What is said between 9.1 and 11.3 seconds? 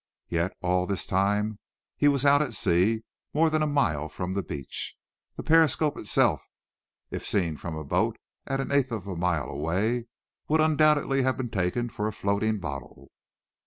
mile away, would undoubtedly